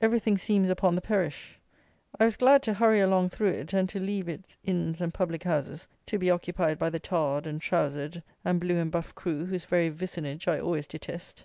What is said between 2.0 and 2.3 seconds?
I